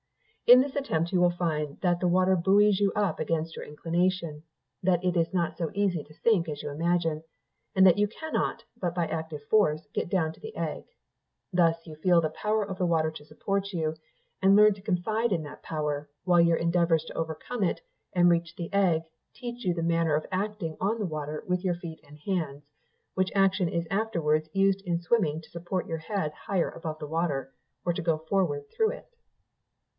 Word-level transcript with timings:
In 0.47 0.61
this 0.61 0.75
attempt 0.75 1.13
you 1.13 1.21
will 1.21 1.29
find 1.37 1.79
that 1.81 1.99
the 1.99 2.07
water 2.07 2.35
buoys 2.35 2.79
you 2.79 2.91
up 2.93 3.19
against 3.19 3.55
your 3.55 3.63
inclination; 3.63 4.41
that 4.83 5.01
it 5.03 5.15
is 5.15 5.31
not 5.31 5.55
so 5.57 5.69
easy 5.75 6.03
to 6.03 6.13
sink 6.15 6.49
as 6.49 6.61
you 6.63 6.69
imagine, 6.71 7.23
and 7.75 7.85
that 7.85 7.97
you 7.99 8.07
cannot, 8.07 8.65
but 8.75 8.95
by 8.95 9.05
active 9.05 9.43
force, 9.49 9.87
get 9.93 10.09
down 10.09 10.33
to 10.33 10.39
the 10.41 10.55
egg. 10.57 10.85
Thus 11.53 11.77
you 11.85 11.95
feel 11.95 12.19
the 12.19 12.31
power 12.31 12.65
of 12.67 12.79
water 12.81 13.11
to 13.11 13.23
support 13.23 13.71
you, 13.71 13.95
and 14.41 14.55
learn 14.55 14.73
to 14.73 14.81
confide 14.81 15.31
in 15.31 15.43
that 15.43 15.61
power, 15.63 16.09
while 16.25 16.41
your 16.41 16.57
endeavours 16.57 17.05
to 17.05 17.13
overcome 17.17 17.63
it, 17.63 17.79
and 18.11 18.27
reach 18.27 18.55
the 18.55 18.73
egg, 18.73 19.03
teach 19.35 19.63
you 19.63 19.73
the 19.75 19.83
manner 19.83 20.15
of 20.15 20.25
acting 20.31 20.75
on 20.81 20.97
the 20.97 21.05
water 21.05 21.43
with 21.47 21.63
your 21.63 21.75
feet 21.75 22.03
and 22.05 22.17
hands, 22.25 22.63
which 23.13 23.31
action 23.35 23.69
is 23.69 23.87
afterwards 23.91 24.49
used 24.51 24.81
in 24.81 24.99
swimming 24.99 25.39
to 25.41 25.49
support 25.49 25.87
your 25.87 25.99
head 25.99 26.33
higher 26.47 26.71
above 26.71 26.97
the 26.97 27.07
water, 27.07 27.53
or 27.85 27.93
to 27.93 28.01
go 28.01 28.17
forward 28.17 28.63
through 28.75 28.89
it. 28.89 29.05